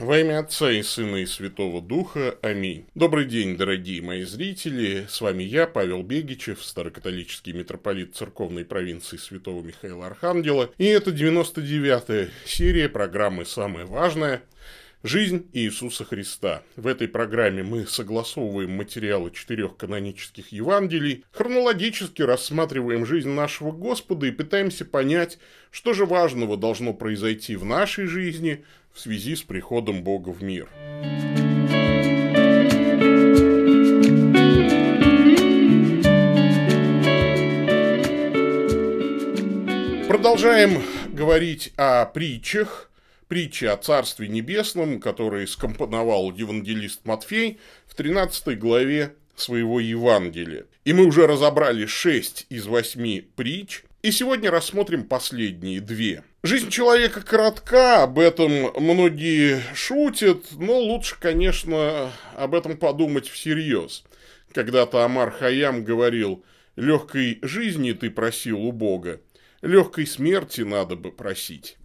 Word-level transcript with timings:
Во 0.00 0.18
имя 0.18 0.38
Отца 0.38 0.72
и 0.72 0.82
Сына 0.82 1.16
и 1.16 1.26
Святого 1.26 1.82
Духа. 1.82 2.34
Аминь. 2.40 2.86
Добрый 2.94 3.26
день, 3.26 3.58
дорогие 3.58 4.00
мои 4.00 4.22
зрители. 4.22 5.04
С 5.06 5.20
вами 5.20 5.42
я, 5.42 5.66
Павел 5.66 6.02
Бегичев, 6.02 6.64
старокатолический 6.64 7.52
митрополит 7.52 8.16
церковной 8.16 8.64
провинции 8.64 9.18
Святого 9.18 9.62
Михаила 9.62 10.06
Архангела. 10.06 10.70
И 10.78 10.86
это 10.86 11.10
99-я 11.10 12.30
серия 12.46 12.88
программы 12.88 13.44
«Самое 13.44 13.84
важное», 13.84 14.40
Жизнь 15.02 15.48
Иисуса 15.54 16.04
Христа. 16.04 16.62
В 16.76 16.86
этой 16.86 17.08
программе 17.08 17.62
мы 17.62 17.86
согласовываем 17.86 18.72
материалы 18.72 19.30
четырех 19.30 19.78
канонических 19.78 20.52
Евангелий, 20.52 21.24
хронологически 21.30 22.20
рассматриваем 22.20 23.06
жизнь 23.06 23.30
нашего 23.30 23.72
Господа 23.72 24.26
и 24.26 24.30
пытаемся 24.30 24.84
понять, 24.84 25.38
что 25.70 25.94
же 25.94 26.04
важного 26.04 26.58
должно 26.58 26.92
произойти 26.92 27.56
в 27.56 27.64
нашей 27.64 28.04
жизни 28.04 28.62
в 28.92 29.00
связи 29.00 29.36
с 29.36 29.42
приходом 29.42 30.04
Бога 30.04 30.28
в 30.28 30.42
мир. 30.42 30.68
Продолжаем 40.08 40.82
говорить 41.08 41.72
о 41.78 42.04
притчах, 42.04 42.89
притчи 43.30 43.64
о 43.64 43.76
Царстве 43.76 44.26
Небесном, 44.26 45.00
которые 45.00 45.46
скомпоновал 45.46 46.32
евангелист 46.32 47.06
Матфей 47.06 47.60
в 47.86 47.94
13 47.94 48.58
главе 48.58 49.14
своего 49.36 49.78
Евангелия. 49.78 50.66
И 50.84 50.92
мы 50.92 51.06
уже 51.06 51.28
разобрали 51.28 51.86
6 51.86 52.46
из 52.50 52.66
8 52.66 53.22
притч, 53.36 53.84
и 54.02 54.10
сегодня 54.10 54.50
рассмотрим 54.50 55.04
последние 55.04 55.80
две. 55.80 56.24
Жизнь 56.42 56.70
человека 56.70 57.20
коротка, 57.20 58.02
об 58.02 58.18
этом 58.18 58.72
многие 58.76 59.62
шутят, 59.74 60.46
но 60.58 60.76
лучше, 60.80 61.16
конечно, 61.20 62.10
об 62.34 62.56
этом 62.56 62.76
подумать 62.76 63.28
всерьез. 63.28 64.02
Когда-то 64.52 65.04
Амар 65.04 65.30
Хаям 65.30 65.84
говорил, 65.84 66.44
легкой 66.74 67.38
жизни 67.42 67.92
ты 67.92 68.10
просил 68.10 68.58
у 68.60 68.72
Бога, 68.72 69.20
легкой 69.62 70.08
смерти 70.08 70.62
надо 70.62 70.96
бы 70.96 71.12
просить. 71.12 71.76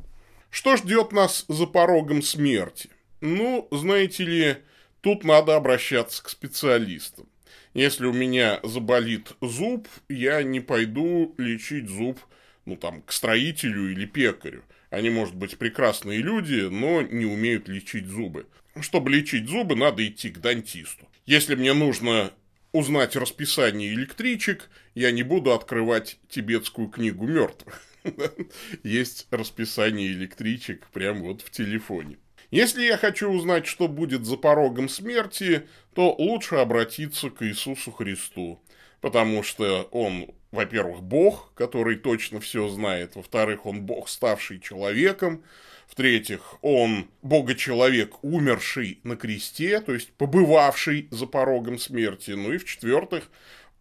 Что 0.55 0.77
ждет 0.77 1.11
нас 1.11 1.43
за 1.49 1.65
порогом 1.65 2.21
смерти? 2.21 2.89
Ну, 3.19 3.67
знаете 3.71 4.23
ли, 4.23 4.55
тут 5.01 5.25
надо 5.25 5.57
обращаться 5.57 6.23
к 6.23 6.29
специалистам. 6.29 7.27
Если 7.73 8.05
у 8.05 8.13
меня 8.13 8.61
заболит 8.63 9.33
зуб, 9.41 9.89
я 10.07 10.43
не 10.43 10.61
пойду 10.61 11.35
лечить 11.37 11.89
зуб, 11.89 12.21
ну, 12.63 12.77
там, 12.77 13.01
к 13.01 13.11
строителю 13.11 13.91
или 13.91 14.05
пекарю. 14.05 14.63
Они, 14.91 15.09
может 15.09 15.35
быть, 15.35 15.57
прекрасные 15.57 16.19
люди, 16.19 16.69
но 16.71 17.01
не 17.01 17.25
умеют 17.25 17.67
лечить 17.67 18.05
зубы. 18.05 18.47
Чтобы 18.79 19.09
лечить 19.11 19.49
зубы, 19.49 19.75
надо 19.75 20.07
идти 20.07 20.29
к 20.29 20.37
дантисту. 20.37 21.05
Если 21.25 21.55
мне 21.55 21.73
нужно 21.73 22.31
узнать 22.71 23.17
расписание 23.17 23.93
электричек, 23.93 24.69
я 24.93 25.11
не 25.11 25.23
буду 25.23 25.51
открывать 25.51 26.17
тибетскую 26.29 26.87
книгу 26.87 27.27
мертвых. 27.27 27.81
Есть 28.83 29.27
расписание 29.31 30.11
электричек 30.11 30.87
прямо 30.87 31.21
вот 31.21 31.41
в 31.41 31.51
телефоне. 31.51 32.17
Если 32.51 32.85
я 32.85 32.97
хочу 32.97 33.29
узнать, 33.29 33.65
что 33.65 33.87
будет 33.87 34.25
за 34.25 34.37
порогом 34.37 34.87
смерти, 34.87 35.67
то 35.93 36.15
лучше 36.17 36.55
обратиться 36.55 37.29
к 37.29 37.45
Иисусу 37.45 37.91
Христу, 37.91 38.61
потому 39.01 39.43
что 39.43 39.89
Он, 39.91 40.27
во-первых, 40.51 41.01
Бог, 41.01 41.53
который 41.55 41.95
точно 41.95 42.39
все 42.39 42.67
знает, 42.69 43.15
во-вторых, 43.15 43.65
Он 43.65 43.81
Бог, 43.81 44.07
ставший 44.09 44.59
человеком, 44.59 45.43
в-третьих, 45.87 46.55
Он 46.61 47.07
Бога-человек, 47.21 48.23
умерший 48.23 48.99
на 49.03 49.15
кресте, 49.15 49.81
то 49.81 49.93
есть 49.93 50.11
побывавший 50.13 51.07
за 51.11 51.25
порогом 51.25 51.77
смерти, 51.77 52.31
ну 52.31 52.53
и 52.53 52.57
в-четвертых, 52.57 53.29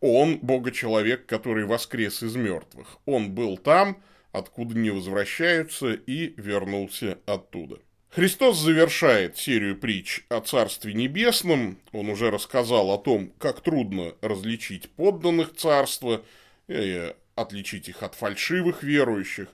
Он 0.00 0.39
Бога-человек, 0.39 1.27
который 1.27 1.64
воскрес 1.64 2.23
из 2.23 2.34
мертвых. 2.34 2.98
Он 3.05 3.30
был 3.30 3.57
там, 3.57 4.02
откуда 4.34 4.77
не 4.77 4.90
возвращаются, 4.90 5.92
и 5.92 6.34
вернулся 6.36 7.18
оттуда. 7.24 7.78
Христос 8.11 8.58
завершает 8.58 9.39
серию 9.39 9.77
притч 9.77 10.24
о 10.28 10.40
Царстве 10.40 10.92
Небесном. 10.92 11.78
Он 11.92 12.11
уже 12.11 12.30
рассказал 12.30 12.90
о 12.90 12.98
том, 12.98 13.33
как 13.39 13.61
трудно 13.61 14.14
различить 14.20 14.90
подданных 14.90 15.55
Царства, 15.55 16.22
и 16.68 17.14
отличить 17.36 17.89
их 17.89 18.02
от 18.02 18.14
фальшивых 18.14 18.83
верующих. 18.83 19.48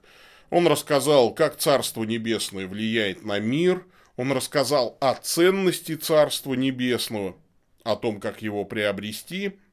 Он 0.48 0.66
рассказал, 0.66 1.34
как 1.34 1.58
Царство 1.58 2.04
Небесное 2.04 2.66
влияет 2.66 3.24
на 3.24 3.38
мир. 3.38 3.84
Он 4.16 4.32
рассказал 4.32 4.96
о 5.00 5.14
ценности 5.14 5.94
Царства 5.94 6.54
Небесного, 6.54 7.36
о 7.84 7.96
том, 7.96 8.18
как 8.18 8.40
его 8.40 8.64
приобрести– 8.64 9.58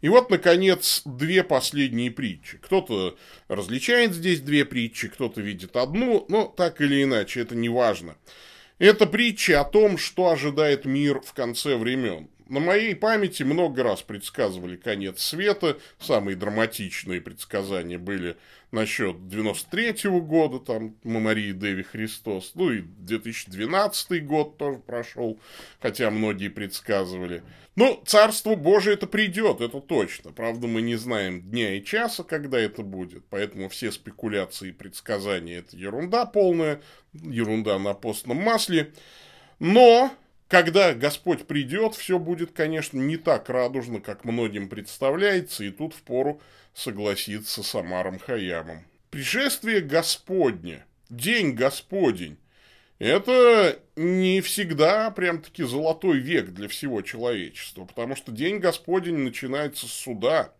и 0.00 0.08
вот, 0.08 0.30
наконец, 0.30 1.02
две 1.04 1.44
последние 1.44 2.10
притчи. 2.10 2.58
Кто-то 2.58 3.18
различает 3.48 4.14
здесь 4.14 4.40
две 4.40 4.64
притчи, 4.64 5.08
кто-то 5.08 5.40
видит 5.40 5.76
одну, 5.76 6.24
но 6.28 6.44
так 6.46 6.80
или 6.80 7.02
иначе, 7.02 7.40
это 7.40 7.54
не 7.54 7.68
важно. 7.68 8.16
Это 8.78 9.06
притчи 9.06 9.52
о 9.52 9.64
том, 9.64 9.98
что 9.98 10.30
ожидает 10.30 10.86
мир 10.86 11.20
в 11.20 11.34
конце 11.34 11.76
времен. 11.76 12.28
На 12.48 12.58
моей 12.58 12.96
памяти 12.96 13.42
много 13.44 13.82
раз 13.82 14.02
предсказывали 14.02 14.76
конец 14.76 15.22
света. 15.22 15.78
Самые 16.00 16.34
драматичные 16.34 17.20
предсказания 17.20 17.96
были 17.96 18.36
насчет 18.72 19.28
93 19.28 20.08
-го 20.08 20.20
года, 20.20 20.58
там, 20.58 20.96
Марии 21.02 21.52
Деви 21.52 21.82
Христос. 21.82 22.52
Ну 22.54 22.72
и 22.72 22.80
2012 22.80 24.24
год 24.24 24.58
тоже 24.58 24.78
прошел, 24.78 25.38
хотя 25.80 26.10
многие 26.10 26.48
предсказывали. 26.48 27.42
Ну, 27.76 28.02
Царство 28.04 28.56
Божие 28.56 28.94
это 28.94 29.06
придет, 29.06 29.60
это 29.60 29.80
точно. 29.80 30.32
Правда, 30.32 30.66
мы 30.66 30.82
не 30.82 30.96
знаем 30.96 31.40
дня 31.40 31.76
и 31.76 31.84
часа, 31.84 32.24
когда 32.24 32.58
это 32.58 32.82
будет, 32.82 33.24
поэтому 33.30 33.68
все 33.68 33.90
спекуляции 33.92 34.68
и 34.68 34.72
предсказания 34.72 35.58
это 35.58 35.76
ерунда 35.76 36.26
полная, 36.26 36.82
ерунда 37.12 37.78
на 37.78 37.94
постном 37.94 38.38
масле. 38.38 38.92
Но 39.60 40.12
когда 40.48 40.94
Господь 40.94 41.46
придет, 41.46 41.94
все 41.94 42.18
будет, 42.18 42.50
конечно, 42.50 42.98
не 42.98 43.16
так 43.16 43.48
радужно, 43.48 44.00
как 44.00 44.24
многим 44.24 44.68
представляется, 44.68 45.62
и 45.62 45.70
тут 45.70 45.94
впору 45.94 46.40
согласиться 46.74 47.62
с 47.62 47.74
Амаром 47.74 48.18
Хаямом. 48.18 48.84
Пришествие 49.10 49.80
Господне, 49.80 50.84
день 51.08 51.52
Господень, 51.52 52.38
это 53.00 53.80
не 53.96 54.42
всегда 54.42 55.10
прям-таки 55.10 55.62
золотой 55.64 56.18
век 56.18 56.50
для 56.50 56.68
всего 56.68 57.00
человечества, 57.00 57.86
потому 57.86 58.14
что 58.14 58.30
день 58.30 58.58
Господень 58.58 59.16
начинается 59.16 59.86
с 59.86 59.92
суда. 59.92 60.52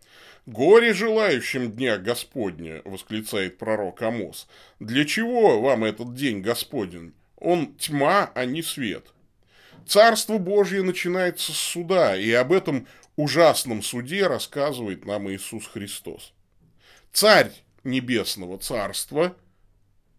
«Горе 0.47 0.93
желающим 0.93 1.71
дня 1.71 1.99
Господня!»– 1.99 2.81
восклицает 2.85 3.59
пророк 3.59 4.01
Амос. 4.01 4.47
«Для 4.79 5.05
чего 5.05 5.61
вам 5.61 5.83
этот 5.83 6.15
день 6.15 6.41
Господень? 6.41 7.13
Он 7.37 7.75
тьма, 7.75 8.31
а 8.33 8.45
не 8.45 8.63
свет». 8.63 9.05
Царство 9.85 10.39
Божье 10.39 10.81
начинается 10.81 11.51
с 11.51 11.57
суда, 11.57 12.17
и 12.17 12.31
об 12.31 12.53
этом 12.53 12.87
ужасном 13.21 13.81
суде 13.81 14.27
рассказывает 14.27 15.05
нам 15.05 15.29
Иисус 15.31 15.67
Христос. 15.67 16.33
Царь 17.11 17.51
Небесного 17.83 18.57
Царства 18.57 19.35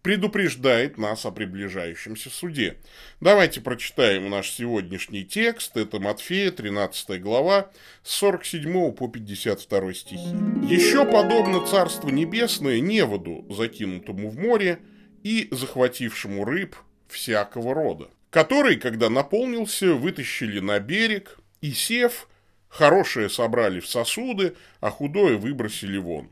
предупреждает 0.01 0.97
нас 0.97 1.25
о 1.25 1.31
приближающемся 1.31 2.29
суде. 2.29 2.77
Давайте 3.21 3.61
прочитаем 3.61 4.29
наш 4.29 4.51
сегодняшний 4.51 5.23
текст. 5.23 5.77
Это 5.77 5.99
Матфея, 5.99 6.51
13 6.51 7.21
глава, 7.21 7.71
с 8.03 8.11
47 8.15 8.91
по 8.91 9.07
52 9.07 9.93
стихи. 9.93 10.35
«Еще 10.67 11.05
подобно 11.05 11.65
Царство 11.65 12.09
Небесное 12.09 12.79
неводу, 12.81 13.45
закинутому 13.49 14.29
в 14.29 14.37
море, 14.37 14.79
и 15.23 15.47
захватившему 15.51 16.43
рыб 16.43 16.75
всякого 17.07 17.73
рода 17.73 18.09
который, 18.33 18.77
когда 18.77 19.11
наполнился, 19.11 19.93
вытащили 19.93 20.59
на 20.59 20.79
берег 20.79 21.37
и, 21.61 21.71
сев, 21.71 22.27
хорошее 22.73 23.29
собрали 23.29 23.79
в 23.79 23.87
сосуды, 23.87 24.55
а 24.79 24.89
худое 24.89 25.37
выбросили 25.37 25.97
вон. 25.97 26.29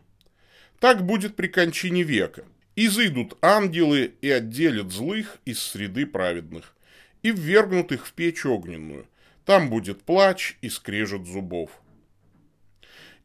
Так 0.80 1.06
будет 1.06 1.36
при 1.36 1.48
кончине 1.48 2.02
века. 2.02 2.44
Изыдут 2.76 3.38
ангелы 3.42 4.14
и 4.22 4.30
отделят 4.30 4.92
злых 4.92 5.38
из 5.46 5.62
среды 5.62 6.08
праведных, 6.08 6.76
и 7.22 7.32
ввергнут 7.32 7.92
их 7.92 8.08
в 8.08 8.14
печь 8.14 8.46
огненную. 8.46 9.08
Там 9.46 9.70
будет 9.70 10.02
плач 10.02 10.58
и 10.62 10.70
скрежет 10.70 11.28
зубов. 11.28 11.70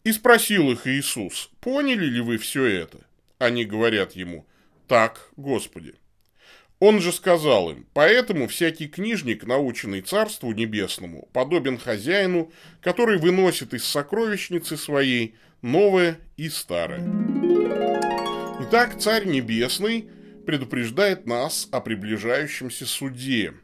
И 0.05 0.13
спросил 0.13 0.71
их 0.71 0.87
Иисус, 0.87 1.51
поняли 1.61 2.07
ли 2.07 2.21
вы 2.21 2.37
все 2.37 2.65
это? 2.65 2.99
Они 3.39 3.65
говорят 3.65 4.13
ему, 4.13 4.47
так, 4.89 5.31
Господи. 5.37 5.95
Он 6.79 7.01
же 7.01 7.11
сказал 7.11 7.71
им, 7.71 7.87
поэтому 7.95 8.49
всякий 8.49 8.87
книжник, 8.87 9.47
наученный 9.47 10.03
Царству 10.03 10.53
Небесному, 10.53 11.29
подобен 11.33 11.79
хозяину, 11.79 12.53
который 12.83 13.19
выносит 13.19 13.73
из 13.73 13.85
сокровищницы 13.85 14.77
своей 14.77 15.35
новое 15.63 16.19
и 16.37 16.51
старое. 16.51 17.01
Итак, 18.61 18.99
Царь 18.99 19.25
Небесный 19.25 20.11
предупреждает 20.45 21.27
нас 21.27 21.67
о 21.73 21.81
приближающемся 21.81 22.85
суде. 22.85 23.55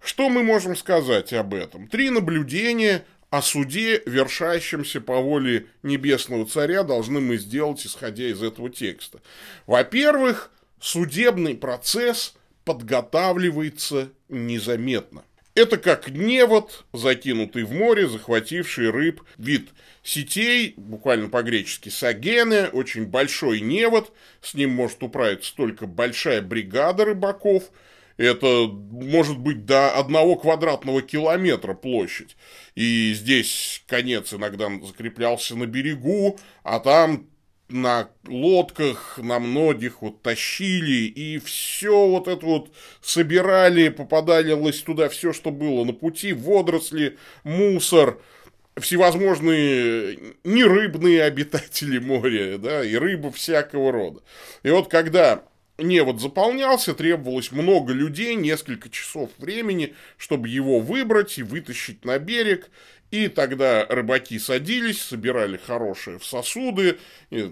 Что 0.00 0.28
мы 0.28 0.44
можем 0.44 0.76
сказать 0.76 1.32
об 1.32 1.54
этом? 1.54 1.88
Три 1.88 2.10
наблюдения 2.10 3.04
о 3.30 3.42
суде, 3.42 4.02
вершащемся 4.06 5.00
по 5.00 5.16
воле 5.20 5.66
небесного 5.82 6.46
царя, 6.46 6.84
должны 6.84 7.20
мы 7.20 7.38
сделать, 7.38 7.84
исходя 7.86 8.24
из 8.24 8.42
этого 8.42 8.70
текста. 8.70 9.20
Во-первых, 9.66 10.52
судебный 10.80 11.54
процесс 11.56 12.34
подготавливается 12.64 14.10
незаметно. 14.28 15.24
Это 15.54 15.76
как 15.76 16.08
невод, 16.08 16.86
закинутый 16.92 17.64
в 17.64 17.72
море, 17.72 18.08
захвативший 18.08 18.90
рыб, 18.90 19.22
вид 19.36 19.68
сетей, 20.02 20.72
буквально 20.76 21.28
по-гречески 21.28 21.90
сагены, 21.90 22.68
очень 22.68 23.04
большой 23.06 23.60
невод, 23.60 24.12
с 24.40 24.54
ним 24.54 24.70
может 24.70 25.02
управиться 25.02 25.54
только 25.54 25.86
большая 25.86 26.40
бригада 26.40 27.04
рыбаков– 27.04 27.64
это 28.16 28.68
может 28.68 29.38
быть 29.38 29.64
до 29.64 29.90
одного 29.96 30.36
квадратного 30.36 31.02
километра 31.02 31.74
площадь. 31.74 32.36
И 32.74 33.12
здесь 33.14 33.82
конец 33.86 34.32
иногда 34.32 34.68
закреплялся 34.84 35.56
на 35.56 35.66
берегу, 35.66 36.38
а 36.62 36.78
там 36.80 37.26
на 37.72 38.08
лодках, 38.26 39.18
на 39.18 39.38
многих 39.38 40.02
вот 40.02 40.22
тащили, 40.22 41.06
и 41.06 41.38
все 41.38 42.06
вот 42.06 42.28
это 42.28 42.44
вот 42.44 42.70
собирали, 43.00 43.88
попадалось 43.88 44.80
туда 44.82 45.08
все, 45.08 45.32
что 45.32 45.50
было 45.50 45.84
на 45.84 45.92
пути, 45.92 46.32
водоросли, 46.32 47.18
мусор, 47.44 48.20
всевозможные 48.78 50.34
нерыбные 50.44 51.24
обитатели 51.24 51.98
моря, 51.98 52.58
да, 52.58 52.84
и 52.84 52.94
рыбы 52.94 53.30
всякого 53.30 53.92
рода. 53.92 54.20
И 54.62 54.70
вот 54.70 54.88
когда 54.88 55.44
невод 55.78 56.20
заполнялся, 56.20 56.94
требовалось 56.94 57.52
много 57.52 57.92
людей, 57.92 58.34
несколько 58.34 58.88
часов 58.88 59.30
времени, 59.38 59.94
чтобы 60.16 60.48
его 60.48 60.80
выбрать 60.80 61.38
и 61.38 61.42
вытащить 61.42 62.04
на 62.04 62.18
берег. 62.18 62.70
И 63.12 63.28
тогда 63.28 63.86
рыбаки 63.86 64.40
садились, 64.40 65.00
собирали 65.00 65.56
хорошие 65.56 66.18
в 66.18 66.24
сосуды, 66.24 66.98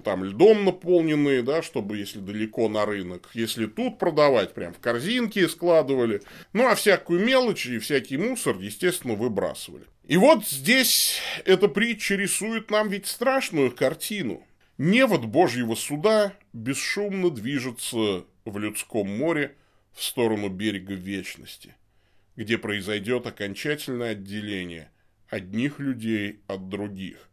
там 0.03 0.25
льдом 0.25 0.65
наполненные, 0.65 1.43
да, 1.43 1.63
чтобы 1.63 1.99
если 1.99 2.19
далеко 2.19 2.69
на 2.69 2.85
рынок, 2.85 3.31
если 3.35 3.67
тут 3.67 3.99
продавать, 3.99 4.55
прям 4.55 4.75
в 4.75 4.81
корзинки 4.81 5.47
складывали. 5.47 6.23
Ну, 6.53 6.67
а 6.67 6.75
всякую 6.75 7.25
мелочь 7.25 7.67
и 7.67 7.79
всякий 7.79 8.17
мусор, 8.17 8.57
естественно, 8.59 9.15
выбрасывали. 9.15 9.85
И 10.09 10.17
вот 10.17 10.45
здесь 10.49 11.21
эта 11.45 11.69
притча 11.69 12.17
рисует 12.17 12.73
нам 12.73 12.89
ведь 12.89 13.07
страшную 13.07 13.71
картину– 13.71 14.43
Невод 14.83 15.27
Божьего 15.27 15.75
суда 15.75 16.33
бесшумно 16.55 17.29
движется 17.29 18.25
в 18.47 18.57
людском 18.57 19.15
море 19.15 19.55
в 19.93 20.03
сторону 20.03 20.49
берега 20.49 20.95
вечности, 20.95 21.77
где 22.35 22.57
произойдет 22.57 23.27
окончательное 23.27 24.13
отделение 24.13 24.91
одних 25.31 25.79
людей 25.79 26.41
от 26.47 26.69
других, 26.69 27.29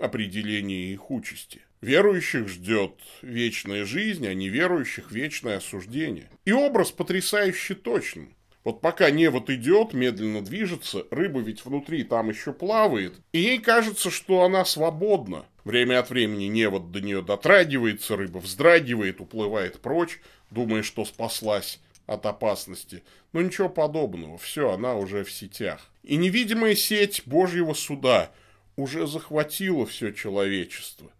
определение 0.00 0.92
их 0.92 1.10
участи. 1.10 1.60
Верующих 1.80 2.48
ждет 2.48 2.94
вечная 3.22 3.84
жизнь, 3.84 4.26
а 4.26 4.34
неверующих 4.34 5.10
вечное 5.10 5.56
осуждение. 5.56 6.30
И 6.44 6.52
образ 6.52 6.92
потрясающе 6.92 7.74
точным. 7.74 8.34
Вот 8.62 8.80
пока 8.80 9.10
невод 9.10 9.50
идет, 9.50 9.92
медленно 9.92 10.40
движется, 10.42 11.04
рыба 11.10 11.40
ведь 11.40 11.64
внутри 11.64 12.04
там 12.04 12.30
еще 12.30 12.52
плавает, 12.52 13.14
и 13.32 13.40
ей 13.40 13.58
кажется, 13.58 14.10
что 14.10 14.42
она 14.42 14.64
свободна, 14.64 15.44
Время 15.64 16.00
от 16.00 16.10
времени 16.10 16.46
невод 16.46 16.90
до 16.90 17.00
нее 17.00 17.22
дотрагивается, 17.22 18.16
рыба 18.16 18.38
вздрагивает, 18.38 19.20
уплывает 19.20 19.80
прочь, 19.80 20.20
думая, 20.50 20.82
что 20.82 21.04
спаслась 21.04 21.80
от 22.06 22.26
опасности. 22.26 23.02
Но 23.32 23.42
ничего 23.42 23.68
подобного, 23.68 24.38
все, 24.38 24.70
она 24.70 24.94
уже 24.94 25.24
в 25.24 25.30
сетях. 25.30 25.90
И 26.02 26.16
невидимая 26.16 26.74
сеть 26.74 27.22
Божьего 27.26 27.74
суда 27.74 28.30
уже 28.76 29.06
захватила 29.06 29.86
все 29.86 30.12
человечество. 30.12 31.10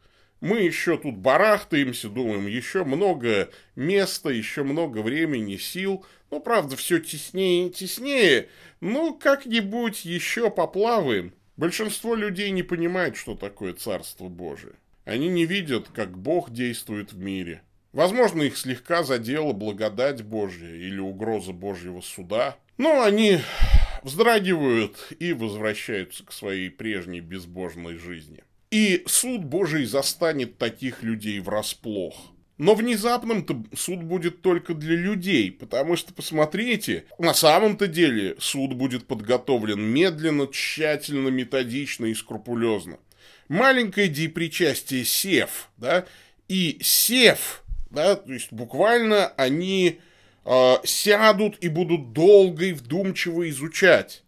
Мы 0.40 0.62
еще 0.62 0.98
тут 0.98 1.18
барахтаемся, 1.18 2.08
думаем, 2.08 2.48
еще 2.48 2.82
много 2.82 3.50
места, 3.76 4.28
еще 4.30 4.64
много 4.64 4.98
времени, 4.98 5.56
сил. 5.56 6.04
Ну, 6.32 6.40
правда, 6.40 6.74
все 6.74 6.98
теснее 6.98 7.68
и 7.68 7.70
теснее. 7.70 8.48
Ну, 8.80 9.14
как-нибудь 9.14 10.04
еще 10.04 10.50
поплаваем. 10.50 11.32
Большинство 11.56 12.16
людей 12.16 12.50
не 12.50 12.64
понимает, 12.64 13.16
что 13.16 13.36
такое 13.36 13.72
Царство 13.72 14.26
Божие. 14.28 14.72
Они 15.04 15.28
не 15.28 15.46
видят, 15.46 15.88
как 15.94 16.18
Бог 16.18 16.50
действует 16.50 17.12
в 17.12 17.18
мире. 17.18 17.62
Возможно, 17.92 18.42
их 18.42 18.56
слегка 18.56 19.02
задела 19.02 19.52
благодать 19.52 20.22
Божья 20.22 20.74
или 20.74 20.98
угроза 20.98 21.52
Божьего 21.52 22.00
суда, 22.00 22.56
но 22.78 23.02
они 23.02 23.40
вздрагивают 24.02 24.96
и 25.18 25.32
возвращаются 25.32 26.24
к 26.24 26.32
своей 26.32 26.70
прежней 26.70 27.20
безбожной 27.20 27.96
жизни. 27.96 28.44
И 28.70 29.02
суд 29.06 29.44
Божий 29.44 29.84
застанет 29.84 30.56
таких 30.56 31.02
людей 31.02 31.38
врасплох. 31.40 32.32
Но 32.56 32.74
внезапным-то 32.74 33.62
суд 33.74 34.02
будет 34.02 34.40
только 34.40 34.72
для 34.72 34.94
людей, 34.94 35.50
потому 35.50 35.96
что, 35.96 36.14
посмотрите, 36.14 37.04
на 37.18 37.34
самом-то 37.34 37.88
деле 37.88 38.36
суд 38.38 38.74
будет 38.74 39.06
подготовлен 39.06 39.80
медленно, 39.80 40.46
тщательно, 40.46 41.28
методично 41.28 42.06
и 42.06 42.14
скрупулезно. 42.14 42.98
Маленькое 43.48 44.08
депричастие 44.08 45.04
сев, 45.04 45.70
да, 45.76 46.06
и 46.48 46.78
сев, 46.82 47.61
да, 47.92 48.16
то 48.16 48.32
есть 48.32 48.52
буквально 48.52 49.28
они 49.36 50.00
э, 50.44 50.74
сядут 50.84 51.56
и 51.60 51.68
будут 51.68 52.12
долго 52.12 52.66
и 52.66 52.72
вдумчиво 52.72 53.48
изучать. 53.50 54.22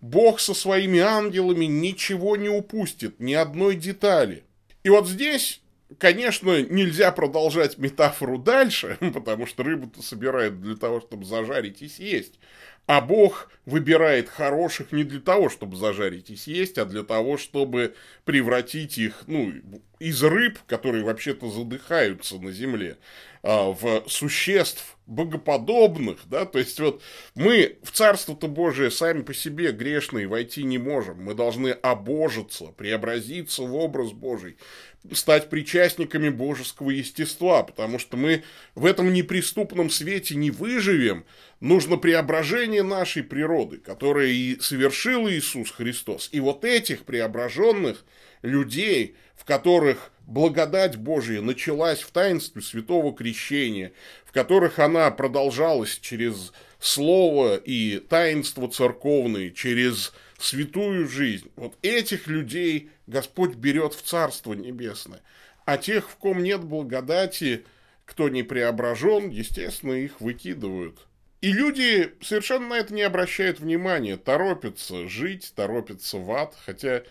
Бог 0.00 0.40
со 0.40 0.54
своими 0.54 1.00
ангелами 1.00 1.64
ничего 1.64 2.36
не 2.36 2.48
упустит, 2.48 3.20
ни 3.20 3.34
одной 3.34 3.76
детали. 3.76 4.44
И 4.82 4.90
вот 4.90 5.08
здесь 5.08 5.60
Конечно, 5.98 6.62
нельзя 6.62 7.12
продолжать 7.12 7.78
метафору 7.78 8.38
дальше, 8.38 8.96
потому 9.14 9.46
что 9.46 9.62
рыбу-то 9.62 10.02
собирают 10.02 10.60
для 10.60 10.76
того, 10.76 11.00
чтобы 11.00 11.24
зажарить 11.24 11.82
и 11.82 11.88
съесть. 11.88 12.34
А 12.86 13.00
Бог 13.00 13.50
выбирает 13.64 14.28
хороших 14.28 14.92
не 14.92 15.04
для 15.04 15.20
того, 15.20 15.48
чтобы 15.48 15.76
зажарить 15.76 16.30
и 16.30 16.36
съесть, 16.36 16.76
а 16.76 16.84
для 16.84 17.02
того, 17.02 17.38
чтобы 17.38 17.94
превратить 18.24 18.98
их, 18.98 19.24
ну, 19.26 19.52
из 19.98 20.22
рыб, 20.22 20.58
которые 20.66 21.02
вообще-то 21.02 21.50
задыхаются 21.50 22.36
на 22.38 22.52
земле, 22.52 22.98
а, 23.42 23.70
в 23.70 24.04
существ 24.06 24.96
богоподобных, 25.06 26.20
да, 26.26 26.46
то 26.46 26.58
есть 26.58 26.80
вот 26.80 27.02
мы 27.34 27.78
в 27.82 27.90
Царство-то 27.90 28.48
Божие 28.48 28.90
сами 28.90 29.22
по 29.22 29.34
себе 29.34 29.72
грешные 29.72 30.26
войти 30.26 30.64
не 30.64 30.78
можем, 30.78 31.22
мы 31.22 31.34
должны 31.34 31.70
обожиться, 31.70 32.66
преобразиться 32.76 33.62
в 33.62 33.74
образ 33.74 34.12
Божий, 34.12 34.56
стать 35.12 35.50
причастниками 35.50 36.30
божеского 36.30 36.90
естества, 36.90 37.62
потому 37.62 37.98
что 37.98 38.16
мы 38.16 38.44
в 38.74 38.86
этом 38.86 39.12
неприступном 39.12 39.90
свете 39.90 40.34
не 40.36 40.50
выживем, 40.50 41.26
нужно 41.60 41.98
преображение 41.98 42.82
нашей 42.82 43.22
природы, 43.22 43.76
которое 43.76 44.28
и 44.28 44.58
совершил 44.60 45.28
Иисус 45.28 45.70
Христос. 45.70 46.30
И 46.32 46.40
вот 46.40 46.64
этих 46.64 47.04
преображенных 47.04 48.04
людей, 48.40 49.16
в 49.36 49.44
которых 49.44 50.13
благодать 50.26 50.96
Божия 50.96 51.40
началась 51.40 52.00
в 52.00 52.10
таинстве 52.10 52.62
святого 52.62 53.14
крещения, 53.14 53.92
в 54.24 54.32
которых 54.32 54.78
она 54.78 55.10
продолжалась 55.10 55.98
через 56.00 56.52
слово 56.78 57.56
и 57.56 57.98
таинство 57.98 58.68
церковные, 58.68 59.52
через 59.52 60.12
святую 60.38 61.08
жизнь. 61.08 61.50
Вот 61.56 61.74
этих 61.82 62.26
людей 62.26 62.90
Господь 63.06 63.54
берет 63.54 63.94
в 63.94 64.02
Царство 64.02 64.52
Небесное. 64.54 65.22
А 65.64 65.78
тех, 65.78 66.10
в 66.10 66.16
ком 66.16 66.42
нет 66.42 66.62
благодати, 66.62 67.64
кто 68.04 68.28
не 68.28 68.42
преображен, 68.42 69.30
естественно, 69.30 69.92
их 69.92 70.20
выкидывают. 70.20 71.06
И 71.40 71.52
люди 71.52 72.14
совершенно 72.22 72.68
на 72.68 72.74
это 72.74 72.94
не 72.94 73.02
обращают 73.02 73.60
внимания, 73.60 74.16
торопятся 74.16 75.08
жить, 75.08 75.52
торопятся 75.54 76.18
в 76.18 76.30
ад, 76.32 76.54
хотя 76.64 77.02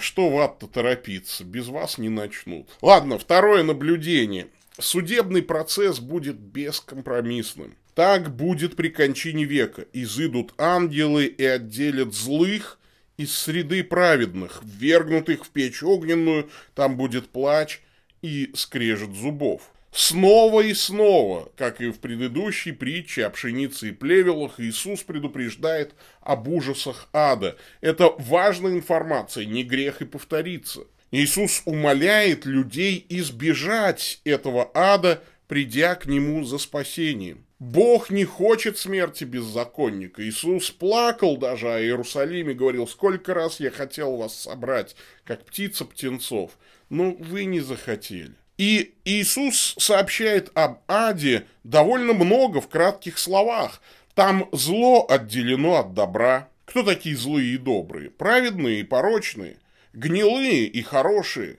что 0.00 0.30
в 0.30 0.38
ад-то 0.38 0.66
торопиться, 0.66 1.44
без 1.44 1.68
вас 1.68 1.98
не 1.98 2.08
начнут. 2.08 2.68
Ладно, 2.80 3.18
второе 3.18 3.62
наблюдение. 3.62 4.48
Судебный 4.78 5.42
процесс 5.42 5.98
будет 6.00 6.36
бескомпромиссным. 6.36 7.76
Так 7.94 8.34
будет 8.34 8.76
при 8.76 8.88
кончине 8.90 9.44
века. 9.44 9.86
Изыдут 9.92 10.52
ангелы 10.58 11.24
и 11.24 11.44
отделят 11.44 12.14
злых 12.14 12.78
из 13.16 13.34
среды 13.34 13.82
праведных, 13.82 14.60
ввергнутых 14.62 15.46
в 15.46 15.48
печь 15.48 15.82
огненную, 15.82 16.50
там 16.74 16.96
будет 16.96 17.28
плач 17.28 17.80
и 18.22 18.50
скрежет 18.54 19.14
зубов. 19.14 19.72
Снова 19.96 20.60
и 20.60 20.74
снова, 20.74 21.50
как 21.56 21.80
и 21.80 21.88
в 21.88 22.00
предыдущей 22.00 22.72
притче 22.72 23.24
о 23.24 23.30
пшенице 23.30 23.88
и 23.88 23.92
плевелах, 23.92 24.60
Иисус 24.60 25.02
предупреждает 25.02 25.94
об 26.20 26.48
ужасах 26.48 27.08
ада. 27.14 27.56
Это 27.80 28.14
важная 28.18 28.72
информация, 28.72 29.46
не 29.46 29.64
грех 29.64 30.02
и 30.02 30.04
повториться. 30.04 30.82
Иисус 31.12 31.62
умоляет 31.64 32.44
людей 32.44 33.06
избежать 33.08 34.20
этого 34.24 34.70
ада 34.74 35.22
придя 35.48 35.94
к 35.94 36.04
нему 36.04 36.44
за 36.44 36.58
спасением. 36.58 37.46
Бог 37.58 38.10
не 38.10 38.26
хочет 38.26 38.76
смерти 38.76 39.24
беззаконника. 39.24 40.22
Иисус 40.22 40.70
плакал 40.72 41.38
даже 41.38 41.72
о 41.72 41.80
Иерусалиме, 41.80 42.52
говорил, 42.52 42.86
сколько 42.86 43.32
раз 43.32 43.60
я 43.60 43.70
хотел 43.70 44.16
вас 44.18 44.38
собрать, 44.38 44.94
как 45.24 45.46
птица 45.46 45.86
птенцов, 45.86 46.50
но 46.90 47.12
вы 47.12 47.46
не 47.46 47.60
захотели. 47.60 48.34
И 48.58 48.94
Иисус 49.04 49.74
сообщает 49.78 50.50
об 50.54 50.78
аде 50.88 51.46
довольно 51.64 52.14
много 52.14 52.60
в 52.60 52.68
кратких 52.68 53.18
словах. 53.18 53.82
Там 54.14 54.48
зло 54.52 55.06
отделено 55.08 55.76
от 55.76 55.94
добра. 55.94 56.48
Кто 56.64 56.82
такие 56.82 57.16
злые 57.16 57.54
и 57.54 57.58
добрые? 57.58 58.10
Праведные 58.10 58.80
и 58.80 58.84
порочные. 58.84 59.58
Гнилые 59.92 60.66
и 60.66 60.82
хорошие. 60.82 61.58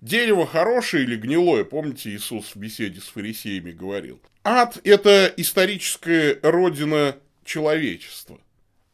Дерево 0.00 0.46
хорошее 0.46 1.04
или 1.04 1.16
гнилое, 1.16 1.64
помните, 1.64 2.10
Иисус 2.10 2.54
в 2.54 2.56
беседе 2.56 3.00
с 3.00 3.04
фарисеями 3.04 3.70
говорил. 3.72 4.20
Ад– 4.44 4.78
это 4.84 5.32
историческая 5.38 6.38
родина 6.42 7.16
человечества. 7.42 8.38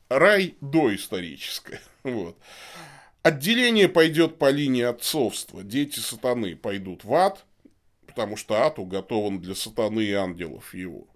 Рай 0.09 0.55
доисторическая. 0.61 1.81
Вот. 2.03 2.39
Отделение 3.23 3.89
пойдет 3.89 4.39
по 4.39 4.51
линии 4.51 4.83
отцовства. 4.83 5.63
Дети 5.63 5.99
сатаны 5.99 6.57
пойдут 6.57 7.05
в 7.05 7.13
ад, 7.13 7.45
потому 8.07 8.37
что 8.37 8.55
ад 8.63 8.79
уготован 8.79 9.41
для 9.41 9.55
сатаны 9.55 10.01
и 10.01 10.13
ангелов 10.13 10.73
его. 10.73 11.07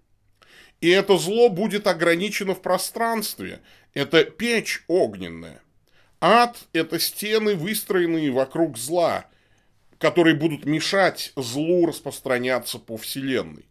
И 0.81 0.89
это 0.89 1.17
зло 1.17 1.49
будет 1.49 1.87
ограничено 1.87 2.53
в 2.53 2.61
пространстве. 2.61 3.61
Это 3.95 4.23
печь 4.23 4.83
огненная. 4.87 5.61
Ад– 6.21 6.67
это 6.73 6.99
стены, 6.99 7.55
выстроенные 7.55 8.29
вокруг 8.29 8.77
зла, 8.77 9.25
которые 9.97 10.35
будут 10.35 10.65
мешать 10.65 11.33
злу 11.35 11.87
распространяться 11.87 12.77
по 12.77 12.97
Вселенной. 12.97 13.65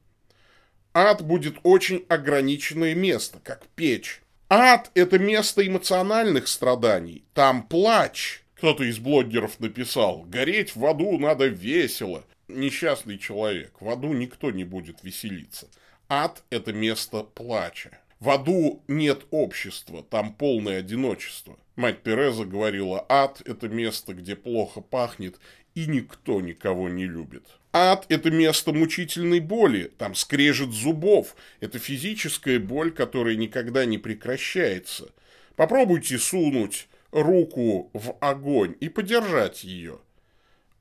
Ад 0.93 1.23
будет 1.23 1.57
очень 1.63 2.05
ограниченное 2.09 2.97
место, 2.97 3.39
как 3.43 3.67
печь. 3.77 4.23
Ад– 4.51 4.91
это 4.95 5.19
место 5.19 5.67
эмоциональных 5.67 6.49
страданий. 6.49 7.25
Там 7.33 7.67
плач. 7.67 8.43
Кто-то 8.57 8.85
из 8.85 8.99
блогеров 8.99 9.59
написал, 9.59 10.23
гореть 10.23 10.77
в 10.77 10.85
аду 10.87 11.19
надо 11.19 11.47
весело. 11.47 12.25
Несчастный 12.49 13.19
человек, 13.19 13.75
в 13.81 13.89
аду 13.89 14.13
никто 14.13 14.51
не 14.51 14.65
будет 14.65 15.03
веселиться. 15.03 15.69
Ад– 16.09 16.43
это 16.51 16.73
место 16.73 17.23
плача. 17.23 17.99
В 18.21 18.31
аду 18.31 18.83
нет 18.87 19.25
общества, 19.31 20.03
там 20.03 20.35
полное 20.35 20.79
одиночество. 20.79 21.59
Мать 21.77 22.03
Переза 22.03 22.45
говорила, 22.45 23.05
ад– 23.09 23.43
это 23.45 23.69
место, 23.69 24.15
где 24.15 24.37
плохо 24.37 24.81
пахнет, 24.81 25.37
и 25.75 25.87
никто 25.87 26.41
никого 26.41 26.89
не 26.89 27.07
любит. 27.07 27.45
Ад– 27.73 28.07
это 28.09 28.31
место 28.31 28.73
мучительной 28.73 29.41
боли, 29.41 29.91
там 29.99 30.15
скрежет 30.15 30.71
зубов. 30.71 31.35
Это 31.59 31.81
физическая 31.81 32.61
боль, 32.61 32.93
которая 32.93 33.35
никогда 33.35 33.85
не 33.85 33.99
прекращается. 33.99 35.11
Попробуйте 35.57 36.19
сунуть 36.19 36.87
руку 37.11 37.91
в 37.93 38.17
огонь 38.21 38.77
и 38.79 38.89
подержать 38.89 39.65
ее. 39.65 39.99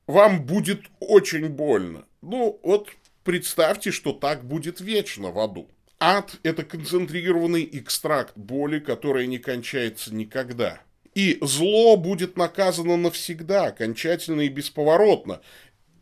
Вам 0.06 0.44
будет 0.44 0.82
очень 1.00 1.48
больно. 1.48 2.04
Ну, 2.22 2.60
вот 2.62 2.90
представьте, 3.24 3.90
что 3.90 4.12
так 4.12 4.44
будет 4.44 4.80
вечно 4.80 5.30
в 5.30 5.38
аду. 5.40 5.68
Ад– 5.98 6.38
это 6.42 6.64
концентрированный 6.64 7.68
экстракт 7.72 8.36
боли, 8.36 8.78
которая 8.78 9.26
не 9.26 9.38
кончается 9.38 10.14
никогда. 10.14 10.80
И 11.14 11.38
зло 11.40 11.96
будет 11.96 12.36
наказано 12.36 12.96
навсегда, 12.96 13.66
окончательно 13.66 14.42
и 14.42 14.48
бесповоротно 14.48 15.40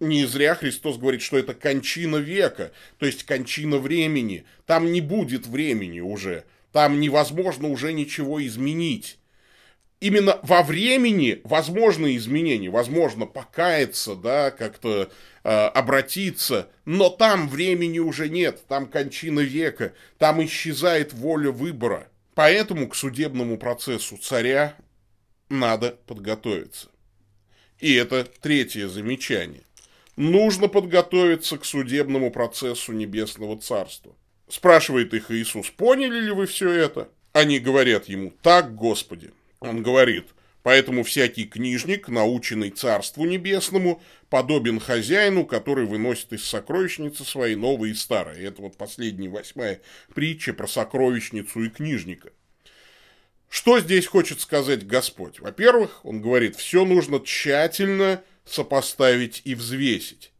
не 0.02 0.26
зря 0.26 0.54
Христос 0.54 0.98
говорит, 0.98 1.22
что 1.22 1.38
это 1.38 1.54
кончина 1.54 2.16
века, 2.16 2.72
то 2.98 3.06
есть 3.06 3.24
кончина 3.24 3.78
времени. 3.78 4.44
Там 4.66 4.92
не 4.92 5.00
будет 5.00 5.46
времени 5.46 6.00
уже, 6.00 6.44
там 6.72 7.00
невозможно 7.00 7.68
уже 7.68 7.92
ничего 7.92 8.44
изменить. 8.44 9.18
Именно 10.00 10.40
во 10.42 10.64
времени 10.64 11.40
возможны 11.44 12.16
изменения, 12.16 12.70
возможно 12.70 13.24
покаяться, 13.24 14.16
да, 14.16 14.50
как-то 14.50 15.12
э, 15.44 15.48
обратиться, 15.48 16.68
но 16.84 17.08
там 17.08 17.48
времени 17.48 18.00
уже 18.00 18.28
нет, 18.28 18.66
там 18.66 18.88
кончина 18.88 19.40
века, 19.40 19.92
там 20.18 20.44
исчезает 20.44 21.12
воля 21.12 21.52
выбора. 21.52 22.08
Поэтому 22.34 22.88
к 22.88 22.96
судебному 22.96 23.58
процессу 23.58 24.16
царя 24.16 24.74
надо 25.52 25.98
подготовиться. 26.06 26.88
И 27.78 27.94
это 27.94 28.24
третье 28.24 28.88
замечание 28.88 29.62
нужно 30.16 30.68
подготовиться 30.68 31.58
к 31.58 31.64
судебному 31.64 32.30
процессу 32.30 32.92
Небесного 32.92 33.58
Царства. 33.58 34.14
Спрашивает 34.48 35.14
их 35.14 35.30
Иисус, 35.30 35.70
поняли 35.70 36.20
ли 36.20 36.30
вы 36.30 36.46
все 36.46 36.70
это? 36.70 37.08
Они 37.32 37.58
говорят 37.58 38.06
ему, 38.06 38.32
так, 38.42 38.74
Господи. 38.74 39.30
Он 39.60 39.82
говорит, 39.82 40.26
поэтому 40.62 41.02
всякий 41.04 41.46
книжник, 41.46 42.08
наученный 42.08 42.70
Царству 42.70 43.24
Небесному, 43.24 44.02
подобен 44.28 44.80
хозяину, 44.80 45.46
который 45.46 45.86
выносит 45.86 46.32
из 46.34 46.44
сокровищницы 46.44 47.24
свои 47.24 47.54
новые 47.54 47.92
и 47.92 47.96
старые. 47.96 48.46
Это 48.46 48.60
вот 48.60 48.76
последняя 48.76 49.30
восьмая 49.30 49.80
притча 50.14 50.52
про 50.52 50.66
сокровищницу 50.66 51.64
и 51.64 51.70
книжника. 51.70 52.32
Что 53.52 53.80
здесь 53.80 54.06
хочет 54.06 54.40
сказать 54.40 54.86
Господь? 54.86 55.40
Во-первых, 55.40 56.00
он 56.06 56.22
говорит, 56.22 56.56
все 56.56 56.86
нужно 56.86 57.20
тщательно 57.20 58.22
сопоставить 58.46 59.42
и 59.44 59.54
взвесить. 59.54 60.32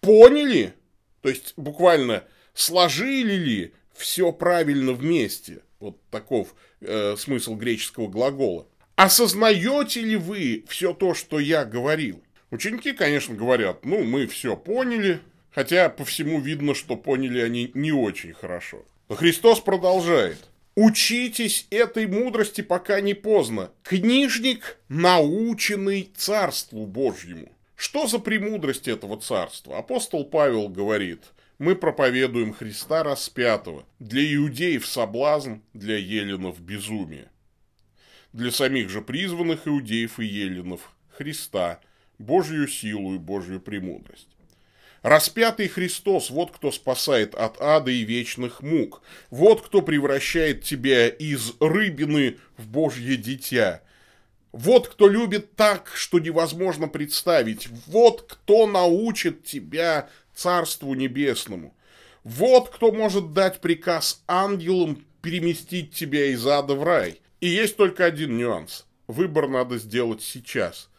Поняли? 0.00 0.72
То 1.20 1.28
есть 1.28 1.52
буквально 1.58 2.24
сложили 2.54 3.34
ли 3.34 3.74
все 3.92 4.32
правильно 4.32 4.94
вместе? 4.94 5.60
Вот 5.80 6.00
таков 6.08 6.54
э, 6.80 7.14
смысл 7.18 7.56
греческого 7.56 8.08
глагола. 8.08 8.66
Осознаете 8.96 10.00
ли 10.00 10.16
вы 10.16 10.64
все 10.66 10.94
то, 10.94 11.12
что 11.12 11.40
я 11.40 11.66
говорил? 11.66 12.22
Ученики, 12.50 12.92
конечно, 12.92 13.34
говорят, 13.34 13.84
ну, 13.84 14.02
мы 14.02 14.26
все 14.26 14.56
поняли, 14.56 15.20
хотя 15.50 15.90
по 15.90 16.06
всему 16.06 16.40
видно, 16.40 16.74
что 16.74 16.96
поняли 16.96 17.38
они 17.40 17.70
не 17.74 17.92
очень 17.92 18.32
хорошо. 18.32 18.86
Но 19.10 19.16
Христос 19.16 19.60
продолжает. 19.60 20.49
Учитесь 20.76 21.66
этой 21.70 22.06
мудрости, 22.06 22.60
пока 22.60 23.00
не 23.00 23.14
поздно. 23.14 23.70
Книжник, 23.82 24.78
наученный 24.88 26.10
Царству 26.16 26.86
Божьему. 26.86 27.50
Что 27.74 28.06
за 28.06 28.18
премудрость 28.18 28.88
этого 28.88 29.20
царства? 29.20 29.78
Апостол 29.78 30.24
Павел 30.24 30.68
говорит, 30.68 31.24
мы 31.58 31.74
проповедуем 31.74 32.52
Христа 32.52 33.02
распятого. 33.02 33.84
Для 33.98 34.22
иудеев 34.34 34.86
соблазн, 34.86 35.56
для 35.74 35.96
еленов 35.96 36.60
безумие. 36.60 37.30
Для 38.32 38.50
самих 38.52 38.90
же 38.90 39.02
призванных 39.02 39.66
иудеев 39.66 40.20
и 40.20 40.24
еленов 40.24 40.92
Христа, 41.10 41.80
Божью 42.18 42.68
силу 42.68 43.14
и 43.14 43.18
Божью 43.18 43.60
премудрость. 43.60 44.28
Распятый 45.02 45.68
Христос, 45.68 46.28
вот 46.28 46.50
кто 46.50 46.70
спасает 46.70 47.34
от 47.34 47.60
ада 47.60 47.90
и 47.90 48.02
вечных 48.02 48.60
мук. 48.62 49.02
Вот 49.30 49.62
кто 49.62 49.80
превращает 49.80 50.62
тебя 50.62 51.08
из 51.08 51.54
рыбины 51.58 52.36
в 52.58 52.68
Божье 52.68 53.16
дитя. 53.16 53.82
Вот 54.52 54.88
кто 54.88 55.08
любит 55.08 55.54
так, 55.56 55.90
что 55.94 56.18
невозможно 56.18 56.86
представить. 56.86 57.68
Вот 57.86 58.22
кто 58.28 58.66
научит 58.66 59.44
тебя 59.44 60.10
Царству 60.34 60.94
Небесному. 60.94 61.74
Вот 62.22 62.68
кто 62.68 62.92
может 62.92 63.32
дать 63.32 63.62
приказ 63.62 64.22
ангелам 64.26 65.06
переместить 65.22 65.94
тебя 65.94 66.26
из 66.26 66.46
ада 66.46 66.74
в 66.74 66.82
рай. 66.82 67.22
И 67.40 67.48
есть 67.48 67.76
только 67.78 68.04
один 68.04 68.36
нюанс. 68.36 68.86
Выбор 69.06 69.48
надо 69.48 69.78
сделать 69.78 70.22
сейчас, 70.22 70.90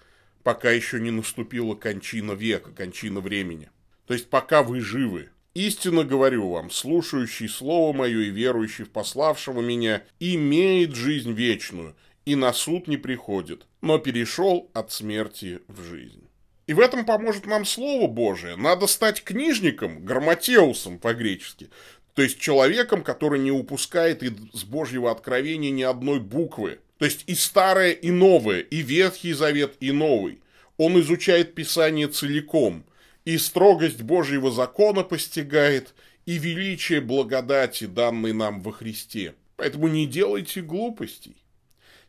пока 0.43 0.71
еще 0.71 0.99
не 0.99 1.11
наступила 1.11 1.75
кончина 1.75 2.31
века, 2.31 2.71
кончина 2.71 3.19
времени. 3.19 3.69
То 4.05 4.13
есть 4.13 4.29
пока 4.29 4.63
вы 4.63 4.81
живы. 4.81 5.29
Истинно 5.53 6.05
говорю 6.05 6.49
вам, 6.49 6.71
слушающий 6.71 7.49
Слово 7.49 7.91
Мое 7.93 8.21
и 8.21 8.29
верующий 8.29 8.85
в 8.85 8.89
пославшего 8.89 9.59
меня 9.59 10.01
имеет 10.19 10.95
жизнь 10.95 11.33
вечную, 11.33 11.95
и 12.25 12.35
на 12.35 12.53
суд 12.53 12.87
не 12.87 12.95
приходит, 12.95 13.67
но 13.81 13.97
перешел 13.97 14.69
от 14.73 14.91
смерти 14.93 15.59
в 15.67 15.83
жизнь. 15.83 16.23
И 16.67 16.73
в 16.73 16.79
этом 16.79 17.05
поможет 17.05 17.47
нам 17.47 17.65
Слово 17.65 18.07
Божие. 18.07 18.55
Надо 18.55 18.87
стать 18.87 19.23
книжником, 19.23 20.05
грамматеусом 20.05 20.99
по-гречески, 20.99 21.69
то 22.13 22.21
есть 22.21 22.39
человеком, 22.39 23.03
который 23.03 23.39
не 23.39 23.51
упускает 23.51 24.23
из 24.23 24.63
Божьего 24.63 25.11
откровения 25.11 25.71
ни 25.71 25.83
одной 25.83 26.19
буквы. 26.21 26.79
То 26.97 27.05
есть 27.05 27.23
и 27.27 27.35
старое, 27.35 27.91
и 27.91 28.09
новое, 28.11 28.59
и 28.59 28.81
Ветхий 28.81 29.33
Завет, 29.33 29.75
и 29.81 29.91
Новый. 29.91 30.39
Он 30.77 30.97
изучает 31.01 31.55
Писание 31.55 32.07
целиком– 32.07 32.85
и 33.25 33.37
строгость 33.37 34.01
Божьего 34.01 34.51
закона 34.51 35.03
постигает, 35.03 35.93
и 36.25 36.37
величие 36.37 37.01
благодати, 37.01 37.85
данной 37.85 38.33
нам 38.33 38.61
во 38.61 38.71
Христе. 38.71 39.33
Поэтому 39.55 39.87
не 39.87 40.05
делайте 40.05 40.61
глупостей. 40.61 41.35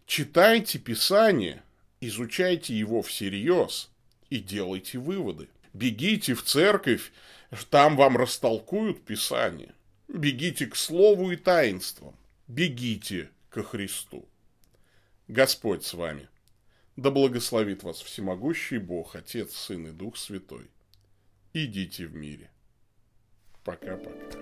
Читайте 0.06 0.78
Писание, 0.78 1.62
изучайте 2.00 2.74
его 2.74 3.02
всерьез 3.02 3.90
и 4.28 4.38
делайте 4.38 4.98
выводы. 4.98 5.48
Бегите 5.72 6.34
в 6.34 6.42
церковь, 6.44 7.12
Там 7.70 7.96
вам 7.96 8.16
растолкуют 8.16 9.04
Писание. 9.04 9.74
Бегите 10.08 10.66
к 10.66 10.76
Слову 10.76 11.32
и 11.32 11.36
таинствам. 11.36 12.14
Бегите 12.48 13.30
ко 13.50 13.62
Христу. 13.62 14.26
Господь 15.28 15.84
с 15.84 15.94
вами. 15.94 16.28
Да 16.96 17.10
благословит 17.10 17.82
вас 17.82 18.00
всемогущий 18.00 18.78
Бог, 18.78 19.16
Отец, 19.16 19.54
Сын 19.54 19.86
и 19.86 19.90
Дух 19.90 20.16
Святой. 20.16 20.68
Идите 21.54 22.06
в 22.06 22.14
мире. 22.14 22.50
Пока-пока. 23.62 24.41